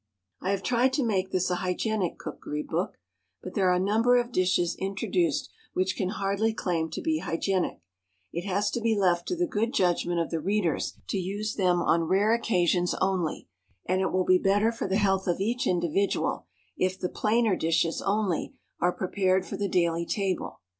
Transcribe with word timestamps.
I 0.41 0.49
have 0.49 0.63
tried 0.63 0.93
to 0.93 1.05
make 1.05 1.29
this 1.29 1.51
a 1.51 1.57
hygienic 1.57 2.17
cookery 2.17 2.63
book; 2.67 2.97
but 3.43 3.53
there 3.53 3.69
are 3.69 3.75
a 3.75 3.79
number 3.79 4.17
of 4.17 4.31
dishes 4.31 4.75
introduced 4.79 5.51
which 5.73 5.95
can 5.95 6.09
hardly 6.09 6.55
claim 6.55 6.89
to 6.89 7.03
be 7.03 7.19
hygienic; 7.19 7.81
it 8.33 8.43
has 8.43 8.71
to 8.71 8.81
be 8.81 8.97
left 8.97 9.27
to 9.27 9.35
the 9.35 9.45
good 9.45 9.75
judgment 9.75 10.19
of 10.19 10.31
the 10.31 10.39
readers 10.39 10.95
to 11.09 11.17
use 11.19 11.53
them 11.53 11.83
on 11.83 12.05
rare 12.05 12.33
occasions 12.33 12.95
only, 12.99 13.47
and 13.85 14.01
it 14.01 14.11
will 14.11 14.25
be 14.25 14.39
better 14.39 14.71
for 14.71 14.87
the 14.87 14.97
health 14.97 15.27
of 15.27 15.39
each 15.39 15.67
individual 15.67 16.47
if 16.75 16.99
the 16.99 17.07
plainer 17.07 17.55
dishes 17.55 18.01
only 18.03 18.55
are 18.79 18.91
prepared 18.91 19.45
for 19.45 19.55
the 19.55 19.69
daily 19.69 20.07
table. 20.07 20.61